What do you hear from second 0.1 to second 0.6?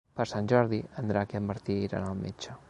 Per Sant